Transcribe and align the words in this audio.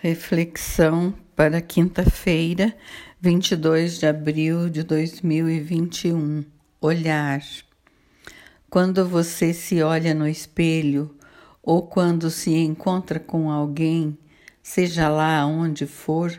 Reflexão 0.00 1.12
para 1.34 1.60
quinta-feira, 1.60 2.72
22 3.20 3.98
de 3.98 4.06
abril 4.06 4.70
de 4.70 4.84
2021. 4.84 6.44
Olhar. 6.80 7.42
Quando 8.70 9.04
você 9.04 9.52
se 9.52 9.82
olha 9.82 10.14
no 10.14 10.28
espelho 10.28 11.16
ou 11.60 11.82
quando 11.82 12.30
se 12.30 12.54
encontra 12.54 13.18
com 13.18 13.50
alguém, 13.50 14.16
seja 14.62 15.08
lá 15.08 15.44
onde 15.44 15.84
for, 15.84 16.32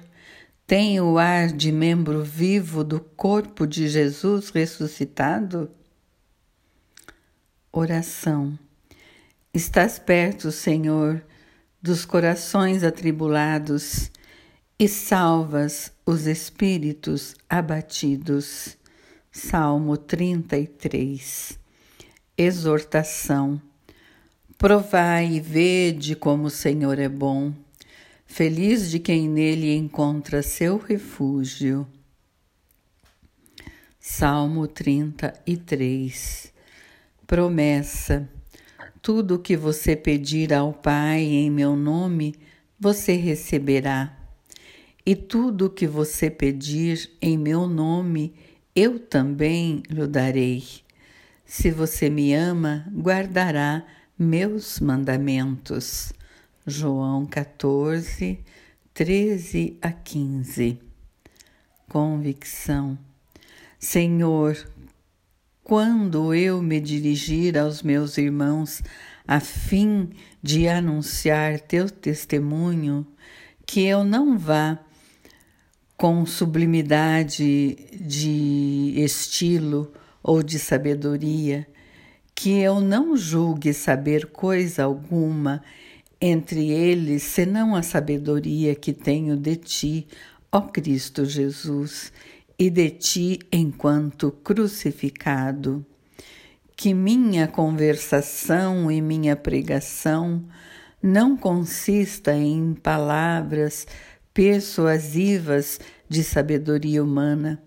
tem 0.65 1.01
o 1.01 1.17
ar 1.17 1.47
de 1.47 1.69
membro 1.69 2.23
vivo 2.23 2.81
do 2.81 3.01
corpo 3.01 3.67
de 3.67 3.89
Jesus 3.89 4.51
ressuscitado? 4.51 5.69
Oração. 7.73 8.57
Estás 9.53 9.99
perto, 9.99 10.49
Senhor 10.49 11.21
dos 11.81 12.03
corações 12.05 12.83
atribulados 12.83 14.11
e 14.77 14.87
salvas 14.87 15.91
os 16.05 16.27
espíritos 16.27 17.35
abatidos. 17.49 18.77
Salmo 19.31 19.95
33. 19.95 21.57
Exortação. 22.37 23.61
Provai 24.57 25.33
e 25.33 25.39
vede 25.39 26.15
como 26.15 26.45
o 26.45 26.49
Senhor 26.49 26.99
é 26.99 27.07
bom. 27.07 27.53
Feliz 28.25 28.89
de 28.91 28.99
quem 28.99 29.29
nele 29.29 29.73
encontra 29.75 30.43
seu 30.43 30.77
refúgio. 30.77 31.87
Salmo 33.99 34.67
33. 34.67 36.51
Promessa. 37.25 38.29
Tudo 39.01 39.35
o 39.35 39.39
que 39.39 39.55
você 39.55 39.95
pedir 39.95 40.53
ao 40.53 40.73
Pai 40.73 41.21
em 41.21 41.49
meu 41.49 41.75
nome, 41.75 42.35
você 42.79 43.13
receberá. 43.13 44.15
E 45.05 45.15
tudo 45.15 45.67
o 45.67 45.69
que 45.69 45.87
você 45.87 46.29
pedir 46.29 47.09
em 47.21 47.37
meu 47.37 47.65
nome, 47.65 48.33
eu 48.75 48.99
também 48.99 49.81
lhe 49.89 50.05
darei. 50.05 50.63
Se 51.45 51.71
você 51.71 52.09
me 52.09 52.33
ama, 52.33 52.85
guardará 52.93 53.85
meus 54.17 54.79
mandamentos. 54.81 56.11
João 56.67 57.25
14, 57.25 58.39
13 58.93 59.77
a 59.81 59.91
15. 59.91 60.77
Convicção. 61.87 62.99
Senhor, 63.79 64.57
quando 65.69 66.33
eu 66.33 66.63
me 66.63 66.79
dirigir 66.79 67.55
aos 67.55 67.83
meus 67.83 68.17
irmãos 68.17 68.81
a 69.27 69.39
fim 69.39 70.09
de 70.41 70.67
anunciar 70.67 71.59
teu 71.59 71.87
testemunho, 71.87 73.05
que 73.67 73.85
eu 73.85 74.03
não 74.03 74.35
vá 74.35 74.79
com 75.95 76.25
sublimidade 76.25 77.75
de 77.93 78.95
estilo 78.97 79.93
ou 80.23 80.41
de 80.41 80.57
sabedoria, 80.57 81.67
que 82.33 82.49
eu 82.57 82.81
não 82.81 83.15
julgue 83.15 83.71
saber 83.71 84.25
coisa 84.25 84.85
alguma 84.85 85.61
entre 86.19 86.71
eles 86.71 87.21
senão 87.21 87.75
a 87.75 87.83
sabedoria 87.83 88.73
que 88.73 88.91
tenho 88.91 89.37
de 89.37 89.55
ti, 89.55 90.07
ó 90.51 90.61
Cristo 90.61 91.25
Jesus, 91.25 92.11
e 92.59 92.69
de 92.69 92.89
ti 92.89 93.39
enquanto 93.49 94.31
crucificado. 94.31 95.85
Que 96.75 96.93
minha 96.93 97.47
conversação 97.47 98.91
e 98.91 99.01
minha 99.01 99.35
pregação 99.35 100.43
não 101.01 101.37
consista 101.37 102.33
em 102.33 102.73
palavras 102.73 103.87
persuasivas 104.33 105.79
de 106.07 106.23
sabedoria 106.23 107.01
humana, 107.01 107.61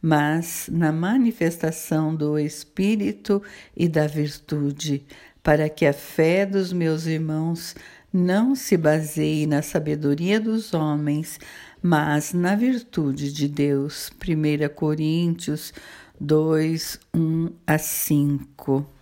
mas 0.00 0.68
na 0.70 0.92
manifestação 0.92 2.14
do 2.14 2.38
Espírito 2.38 3.42
e 3.76 3.88
da 3.88 4.06
virtude, 4.06 5.04
para 5.42 5.68
que 5.68 5.86
a 5.86 5.92
fé 5.92 6.46
dos 6.46 6.72
meus 6.72 7.06
irmãos 7.06 7.74
não 8.16 8.54
se 8.54 8.78
baseie 8.78 9.46
na 9.46 9.60
sabedoria 9.60 10.40
dos 10.40 10.72
homens, 10.72 11.38
mas 11.82 12.32
na 12.32 12.54
virtude 12.54 13.30
de 13.30 13.46
Deus. 13.46 14.10
1 14.10 14.74
Coríntios 14.74 15.74
2, 16.18 16.98
1 17.14 17.50
a 17.66 17.76
5. 17.76 18.95